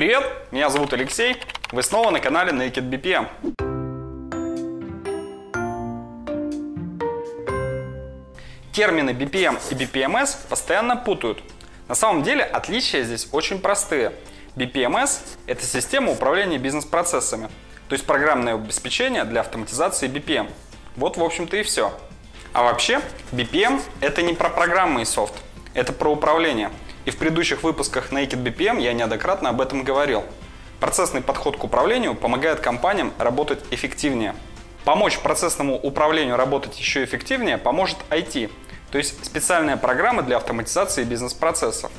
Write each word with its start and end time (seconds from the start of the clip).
Привет, 0.00 0.24
меня 0.50 0.70
зовут 0.70 0.94
Алексей, 0.94 1.36
вы 1.72 1.82
снова 1.82 2.08
на 2.10 2.20
канале 2.20 2.52
Naked 2.52 2.88
BPM. 2.88 3.28
Термины 8.72 9.10
BPM 9.10 9.58
и 9.70 9.74
BPMS 9.74 10.38
постоянно 10.48 10.96
путают. 10.96 11.42
На 11.86 11.94
самом 11.94 12.22
деле 12.22 12.42
отличия 12.42 13.02
здесь 13.02 13.28
очень 13.32 13.58
простые. 13.60 14.14
BPMS– 14.56 15.20
это 15.46 15.66
система 15.66 16.12
управления 16.12 16.56
бизнес-процессами, 16.56 17.50
то 17.90 17.92
есть 17.92 18.06
программное 18.06 18.54
обеспечение 18.54 19.24
для 19.24 19.42
автоматизации 19.42 20.08
BPM. 20.08 20.48
Вот, 20.96 21.18
в 21.18 21.22
общем-то, 21.22 21.58
и 21.58 21.62
все. 21.62 21.92
А 22.54 22.62
вообще, 22.62 23.02
BPM– 23.32 23.82
это 24.00 24.22
не 24.22 24.32
про 24.32 24.48
программы 24.48 25.02
и 25.02 25.04
софт, 25.04 25.34
это 25.74 25.92
про 25.92 26.10
управление. 26.10 26.70
И 27.04 27.10
в 27.10 27.16
предыдущих 27.16 27.62
выпусках 27.62 28.12
Naked 28.12 28.42
BPM 28.42 28.80
я 28.80 28.92
неоднократно 28.92 29.48
об 29.50 29.60
этом 29.60 29.82
говорил. 29.84 30.24
Процессный 30.80 31.20
подход 31.20 31.56
к 31.56 31.64
управлению 31.64 32.14
помогает 32.14 32.60
компаниям 32.60 33.12
работать 33.18 33.60
эффективнее. 33.70 34.34
Помочь 34.84 35.18
процессному 35.18 35.76
управлению 35.76 36.36
работать 36.36 36.78
еще 36.78 37.04
эффективнее 37.04 37.58
поможет 37.58 37.98
IT, 38.08 38.50
то 38.90 38.98
есть 38.98 39.24
специальная 39.24 39.76
программа 39.76 40.22
для 40.22 40.36
автоматизации 40.36 41.04
бизнес-процессов. 41.04 41.90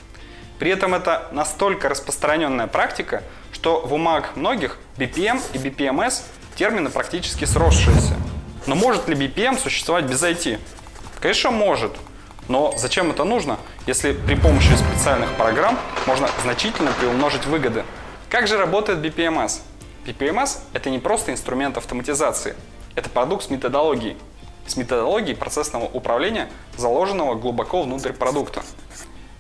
При 0.57 0.71
этом 0.71 0.93
это 0.93 1.27
настолько 1.31 1.89
распространенная 1.89 2.67
практика, 2.67 3.23
что 3.51 3.81
в 3.81 3.93
умах 3.93 4.35
многих 4.35 4.77
BPM 4.97 5.41
и 5.53 5.57
BPMS 5.57 6.21
термины 6.55 6.89
практически 6.89 7.45
сросшиеся. 7.45 8.15
Но 8.67 8.75
может 8.75 9.07
ли 9.07 9.15
BPM 9.15 9.57
существовать 9.57 10.05
без 10.05 10.21
IT? 10.21 10.59
Конечно, 11.19 11.51
может. 11.51 11.95
Но 12.51 12.73
зачем 12.75 13.09
это 13.09 13.23
нужно, 13.23 13.57
если 13.87 14.11
при 14.11 14.35
помощи 14.35 14.73
специальных 14.73 15.31
программ 15.37 15.79
можно 16.05 16.27
значительно 16.41 16.91
приумножить 16.99 17.45
выгоды? 17.45 17.85
Как 18.29 18.45
же 18.45 18.57
работает 18.57 18.99
BPMS? 18.99 19.61
BPMS– 20.05 20.57
это 20.73 20.89
не 20.89 20.99
просто 20.99 21.31
инструмент 21.31 21.77
автоматизации, 21.77 22.57
это 22.95 23.09
продукт 23.09 23.45
с 23.45 23.49
методологией. 23.49 24.17
С 24.67 24.75
методологией 24.75 25.37
процессного 25.37 25.85
управления, 25.85 26.49
заложенного 26.75 27.35
глубоко 27.35 27.83
внутрь 27.83 28.11
продукта. 28.11 28.63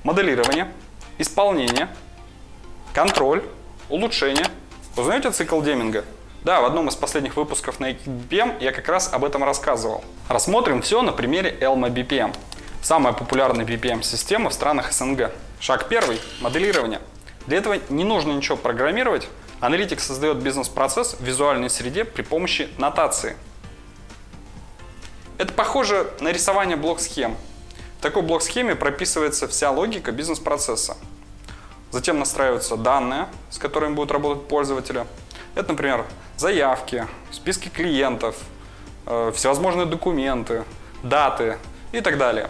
Моделирование, 0.05 0.71
исполнение, 1.17 1.89
контроль, 2.93 3.43
улучшение. 3.89 4.45
Узнаете 4.95 5.31
цикл 5.31 5.59
Деминга? 5.59 6.05
Да, 6.45 6.61
в 6.61 6.65
одном 6.65 6.87
из 6.87 6.95
последних 6.95 7.35
выпусков 7.35 7.81
на 7.81 7.91
BPM 7.91 8.55
я 8.61 8.71
как 8.71 8.87
раз 8.87 9.11
об 9.11 9.25
этом 9.25 9.43
рассказывал. 9.43 10.01
Рассмотрим 10.29 10.81
все 10.81 11.01
на 11.01 11.11
примере 11.11 11.53
Elma 11.59 11.89
BPM. 11.89 12.33
Самая 12.81 13.13
популярная 13.13 13.63
BPM-система 13.63 14.49
в 14.49 14.53
странах 14.53 14.91
СНГ. 14.91 15.29
Шаг 15.59 15.87
первый– 15.87 16.19
моделирование. 16.41 16.99
Для 17.45 17.59
этого 17.59 17.77
не 17.89 18.03
нужно 18.03 18.31
ничего 18.31 18.57
программировать. 18.57 19.27
Аналитик 19.59 19.99
создает 19.99 20.37
бизнес-процесс 20.37 21.13
в 21.13 21.23
визуальной 21.23 21.69
среде 21.69 22.05
при 22.05 22.23
помощи 22.23 22.69
нотации. 22.79 23.37
Это 25.37 25.53
похоже 25.53 26.11
на 26.21 26.31
рисование 26.31 26.75
блок-схем. 26.75 27.37
В 27.99 28.01
такой 28.01 28.23
блок-схеме 28.23 28.75
прописывается 28.75 29.47
вся 29.47 29.69
логика 29.69 30.11
бизнес-процесса. 30.11 30.97
Затем 31.91 32.17
настраиваются 32.17 32.77
данные, 32.77 33.27
с 33.51 33.59
которыми 33.59 33.93
будут 33.93 34.11
работать 34.11 34.47
пользователи. 34.47 35.05
Это, 35.53 35.73
например, 35.73 36.05
заявки, 36.35 37.05
списки 37.29 37.69
клиентов, 37.69 38.37
э, 39.05 39.31
всевозможные 39.35 39.85
документы, 39.85 40.63
даты 41.03 41.59
и 41.91 42.01
так 42.01 42.17
далее. 42.17 42.49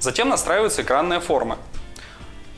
Затем 0.00 0.28
настраиваются 0.28 0.82
экранные 0.82 1.20
формы. 1.20 1.58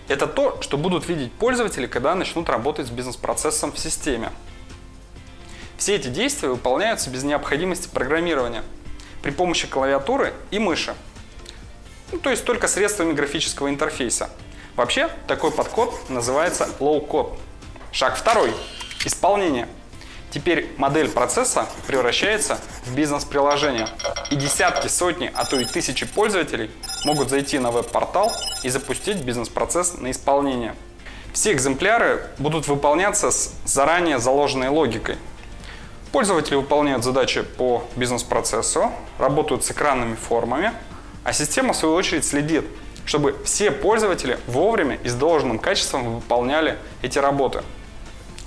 Это 0.08 0.26
то, 0.26 0.60
что 0.60 0.76
будут 0.76 1.08
видеть 1.08 1.32
пользователи, 1.32 1.86
когда 1.86 2.14
начнут 2.14 2.48
работать 2.48 2.86
с 2.86 2.90
бизнес-процессом 2.90 3.72
в 3.72 3.78
системе. 3.78 4.30
Все 5.76 5.96
эти 5.96 6.08
действия 6.08 6.48
выполняются 6.48 7.10
без 7.10 7.24
необходимости 7.24 7.88
программирования 7.88 8.62
при 9.22 9.30
помощи 9.30 9.66
клавиатуры 9.66 10.34
и 10.50 10.58
мыши. 10.58 10.94
Ну, 12.12 12.18
то 12.18 12.30
есть 12.30 12.44
только 12.44 12.68
средствами 12.68 13.12
графического 13.12 13.68
интерфейса. 13.68 14.30
Вообще, 14.76 15.08
такой 15.26 15.50
подход 15.50 16.10
называется 16.10 16.68
low-code. 16.80 17.36
Шаг 17.92 18.16
второй. 18.16 18.52
Исполнение. 19.04 19.68
Теперь 20.34 20.72
модель 20.78 21.08
процесса 21.08 21.68
превращается 21.86 22.58
в 22.86 22.96
бизнес-приложение. 22.96 23.86
И 24.32 24.34
десятки, 24.34 24.88
сотни, 24.88 25.30
а 25.32 25.44
то 25.44 25.60
и 25.60 25.64
тысячи 25.64 26.04
пользователей 26.06 26.72
могут 27.04 27.28
зайти 27.28 27.60
на 27.60 27.70
веб-портал 27.70 28.32
и 28.64 28.68
запустить 28.68 29.18
бизнес-процесс 29.18 29.96
на 29.96 30.10
исполнение. 30.10 30.74
Все 31.32 31.52
экземпляры 31.52 32.26
будут 32.38 32.66
выполняться 32.66 33.30
с 33.30 33.54
заранее 33.64 34.18
заложенной 34.18 34.70
логикой. 34.70 35.18
Пользователи 36.10 36.56
выполняют 36.56 37.04
задачи 37.04 37.42
по 37.42 37.84
бизнес-процессу, 37.94 38.90
работают 39.18 39.64
с 39.64 39.70
экранными 39.70 40.16
формами, 40.16 40.72
а 41.22 41.32
система 41.32 41.74
в 41.74 41.76
свою 41.76 41.94
очередь 41.94 42.24
следит, 42.24 42.64
чтобы 43.06 43.36
все 43.44 43.70
пользователи 43.70 44.40
вовремя 44.48 44.96
и 44.96 45.08
с 45.08 45.14
должным 45.14 45.60
качеством 45.60 46.16
выполняли 46.16 46.76
эти 47.02 47.20
работы. 47.20 47.62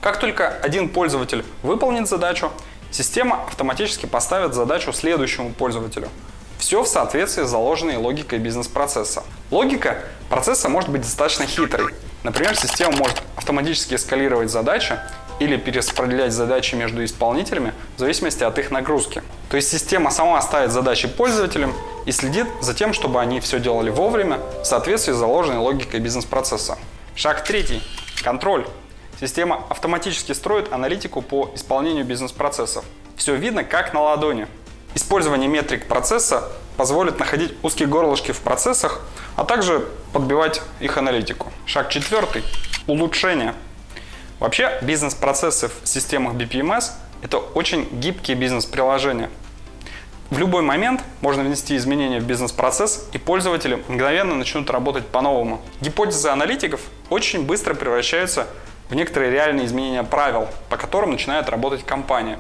Как 0.02 0.20
только 0.20 0.50
один 0.62 0.90
пользователь 0.90 1.44
выполнит 1.64 2.08
задачу, 2.08 2.52
система 2.92 3.44
автоматически 3.48 4.06
поставит 4.06 4.54
задачу 4.54 4.94
следующему 4.94 5.52
пользователю. 5.52 6.10
Все 6.60 6.84
в 6.84 6.88
соответствии 6.88 7.44
с 7.44 7.50
заложенной 7.50 7.98
логикой 7.98 8.40
бизнес-процесса. 8.40 9.24
Логика 9.52 10.00
процесса 10.30 10.70
может 10.70 10.90
быть 10.90 11.02
достаточно 11.02 11.46
хитрой. 11.46 11.94
Например, 12.24 12.56
система 12.56 12.96
может 12.98 13.22
автоматически 13.36 13.96
эскалировать 13.96 14.50
задачи 14.50 15.00
или 15.40 15.56
перераспределять 15.56 16.34
задачи 16.34 16.76
между 16.76 17.06
исполнителями 17.06 17.74
в 17.96 18.00
зависимости 18.00 18.44
от 18.44 18.58
их 18.58 18.72
нагрузки. 18.72 19.22
То 19.50 19.58
есть 19.58 19.70
система 19.70 20.10
сама 20.10 20.42
ставит 20.42 20.72
задачи 20.72 21.08
пользователям 21.08 21.74
и 22.06 22.12
следит 22.12 22.48
за 22.60 22.74
тем, 22.74 22.94
чтобы 22.94 23.22
они 23.22 23.40
все 23.40 23.60
делали 23.60 23.90
вовремя 23.90 24.40
в 24.62 24.66
соответствии 24.66 25.14
с 25.14 25.18
заложенной 25.18 25.60
логикой 25.60 26.00
бизнес-процесса. 26.00 26.78
Шаг 27.16 27.44
третий. 27.44 27.84
Контроль. 28.24 28.66
Система 29.20 29.64
автоматически 29.70 30.32
строит 30.34 30.72
аналитику 30.72 31.24
по 31.24 31.50
исполнению 31.56 32.06
бизнес-процессов. 32.06 32.86
Все 33.16 33.36
видно 33.36 33.64
как 33.64 33.94
на 33.94 34.02
ладони. 34.02 34.48
Использование 34.94 35.50
метрик 35.50 35.88
процесса 35.88 36.52
позволит 36.78 37.18
находить 37.18 37.54
узкие 37.64 37.88
горлышки 37.88 38.32
в 38.32 38.40
процессах, 38.42 39.02
а 39.36 39.44
также 39.44 39.88
подбивать 40.14 40.62
их 40.80 40.98
аналитику. 40.98 41.52
Шаг 41.66 41.90
четвертый. 41.90 42.44
Улучшение. 42.86 43.56
Вообще 44.40 44.78
бизнес-процессы 44.84 45.70
в 45.70 45.88
системах 45.88 46.36
BPMS– 46.36 46.92
это 47.24 47.40
очень 47.40 47.90
гибкие 48.00 48.38
бизнес-приложения. 48.38 49.32
В 50.30 50.38
любой 50.38 50.62
момент 50.62 51.02
можно 51.22 51.42
внести 51.42 51.76
изменения 51.76 52.20
в 52.20 52.24
бизнес-процесс, 52.24 53.08
и 53.14 53.18
пользователи 53.18 53.82
мгновенно 53.88 54.36
начнут 54.36 54.70
работать 54.70 55.08
по-новому. 55.08 55.60
Гипотезы 55.82 56.30
аналитиков 56.30 56.82
очень 57.10 57.46
быстро 57.46 57.74
превращаются 57.74 58.46
в 58.90 58.96
некоторые 58.96 59.32
реальные 59.32 59.66
изменения 59.66 60.04
правил, 60.04 60.48
по 60.70 60.78
которым 60.78 61.12
начинает 61.12 61.50
работать 61.50 61.84
компания. 61.84 62.40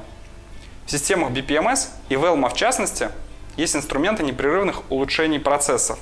В 0.85 0.91
системах 0.91 1.31
BPMS 1.31 1.89
и 2.09 2.15
Velma 2.15 2.49
в 2.49 2.53
частности 2.53 3.09
есть 3.57 3.75
инструменты 3.75 4.23
непрерывных 4.23 4.89
улучшений 4.89 5.39
процессов. 5.39 5.99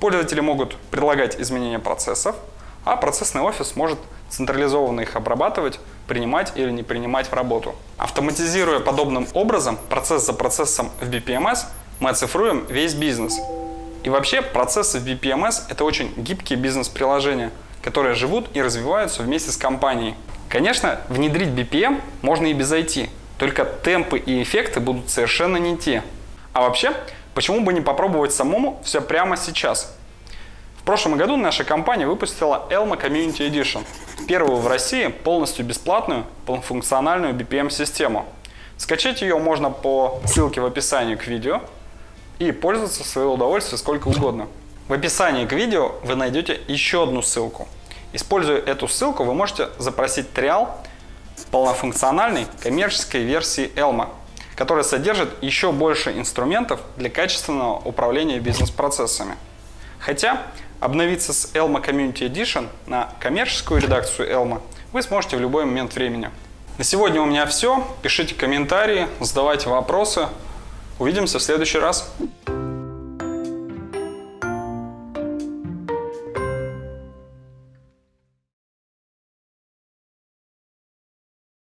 Пользователи 0.00 0.40
могут 0.40 0.76
предлагать 0.90 1.38
изменения 1.40 1.78
процессов, 1.78 2.34
а 2.84 2.96
процессный 2.96 3.42
офис 3.42 3.76
может 3.76 3.98
централизованно 4.30 5.02
их 5.02 5.14
обрабатывать, 5.14 5.78
принимать 6.08 6.52
или 6.56 6.70
не 6.70 6.82
принимать 6.82 7.28
в 7.28 7.32
работу. 7.34 7.74
Автоматизируя 7.98 8.80
подобным 8.80 9.28
образом 9.34 9.78
процесс 9.88 10.24
за 10.24 10.32
процессом 10.32 10.90
в 11.00 11.08
BPMS, 11.08 11.66
мы 12.00 12.10
оцифруем 12.10 12.64
весь 12.66 12.94
бизнес. 12.94 13.38
И 14.02 14.08
вообще 14.08 14.40
процессы 14.40 14.98
в 14.98 15.06
BPMS– 15.06 15.64
это 15.68 15.84
очень 15.84 16.12
гибкие 16.16 16.58
бизнес-приложения– 16.58 17.52
которые 17.82 18.14
живут 18.14 18.48
и 18.54 18.62
развиваются 18.62 19.22
вместе 19.22 19.50
с 19.50 19.56
компанией. 19.56 20.14
Конечно, 20.48 21.00
внедрить 21.08 21.48
BPM 21.48 22.00
можно 22.22 22.46
и 22.46 22.52
без 22.52 22.72
IT, 22.72 23.08
только 23.38 23.64
темпы 23.64 24.18
и 24.18 24.42
эффекты 24.42 24.80
будут 24.80 25.10
совершенно 25.10 25.56
не 25.56 25.76
те. 25.76 26.02
А 26.52 26.62
вообще, 26.62 26.92
почему 27.34 27.60
бы 27.60 27.72
не 27.72 27.80
попробовать 27.80 28.32
самому 28.32 28.80
все 28.84 29.00
прямо 29.00 29.36
сейчас? 29.36 29.96
В 30.76 30.82
прошлом 30.82 31.16
году 31.16 31.36
наша 31.36 31.62
компания 31.62 32.06
выпустила 32.06 32.66
Elma 32.70 33.00
Community 33.00 33.48
Edition, 33.48 33.84
первую 34.26 34.56
в 34.56 34.66
России 34.66 35.08
полностью 35.08 35.64
бесплатную 35.64 36.24
полнофункциональную 36.46 37.34
BPM-систему. 37.34 38.26
Скачать 38.76 39.20
ее 39.20 39.38
можно 39.38 39.70
по 39.70 40.20
ссылке 40.24 40.60
в 40.60 40.64
описании 40.64 41.14
к 41.14 41.26
видео 41.26 41.60
и 42.38 42.50
пользоваться 42.50 43.04
в 43.04 43.06
свое 43.06 43.28
удовольствие 43.28 43.78
сколько 43.78 44.08
угодно. 44.08 44.48
В 44.90 44.92
описании 44.92 45.46
к 45.46 45.52
видео 45.52 45.94
вы 46.02 46.16
найдете 46.16 46.60
еще 46.66 47.04
одну 47.04 47.22
ссылку. 47.22 47.68
Используя 48.12 48.58
эту 48.58 48.88
ссылку, 48.88 49.22
вы 49.22 49.34
можете 49.34 49.68
запросить 49.78 50.32
триал 50.32 50.78
полнофункциональной 51.52 52.48
коммерческой 52.60 53.22
версии 53.22 53.70
Elma, 53.76 54.08
которая 54.56 54.82
содержит 54.82 55.30
еще 55.44 55.70
больше 55.70 56.10
инструментов 56.18 56.80
для 56.96 57.08
качественного 57.08 57.78
управления 57.78 58.40
бизнес-процессами. 58.40 59.36
Хотя 60.00 60.42
Обновиться 60.80 61.34
с 61.34 61.52
Elma 61.52 61.84
Community 61.84 62.28
Edition 62.28 62.66
на 62.86 63.12
коммерческую 63.20 63.82
редакцию 63.82 64.28
Elma 64.28 64.60
вы 64.92 65.02
сможете 65.02 65.36
в 65.36 65.40
любой 65.40 65.66
момент 65.66 65.94
времени. 65.94 66.30
На 66.78 66.84
сегодня 66.84 67.20
у 67.20 67.26
меня 67.26 67.46
все. 67.46 67.86
Пишите 68.02 68.34
комментарии, 68.34 69.06
задавайте 69.20 69.68
вопросы. 69.68 70.26
Увидимся 70.98 71.38
в 71.38 71.42
следующий 71.42 71.78
раз. 71.78 72.10